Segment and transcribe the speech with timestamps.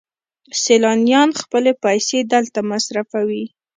[0.63, 3.45] سیلانیان خپلې پیسې دلته مصرفوي.